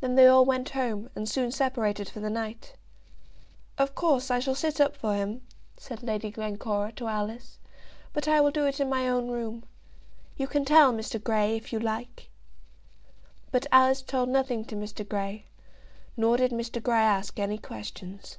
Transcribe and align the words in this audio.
Then 0.00 0.16
they 0.16 0.26
all 0.26 0.44
went 0.44 0.70
home, 0.70 1.10
and 1.14 1.28
soon 1.28 1.52
separated 1.52 2.08
for 2.08 2.18
the 2.18 2.28
night. 2.28 2.74
"Of 3.78 3.94
course 3.94 4.28
I 4.28 4.40
shall 4.40 4.56
sit 4.56 4.80
up 4.80 4.96
for 4.96 5.14
him," 5.14 5.42
said 5.76 6.02
Lady 6.02 6.32
Glencora 6.32 6.90
to 6.96 7.06
Alice, 7.06 7.58
"but 8.12 8.26
I 8.26 8.40
will 8.40 8.50
do 8.50 8.66
it 8.66 8.80
in 8.80 8.88
my 8.88 9.08
own 9.08 9.28
room. 9.30 9.62
You 10.36 10.48
can 10.48 10.64
tell 10.64 10.92
Mr. 10.92 11.22
Grey, 11.22 11.54
if 11.56 11.72
you 11.72 11.78
like." 11.78 12.30
But 13.52 13.68
Alice 13.70 14.02
told 14.02 14.28
nothing 14.28 14.64
to 14.64 14.74
Mr. 14.74 15.08
Grey, 15.08 15.44
nor 16.16 16.36
did 16.36 16.50
Mr. 16.50 16.82
Grey 16.82 16.98
ask 16.98 17.38
any 17.38 17.58
questions. 17.58 18.38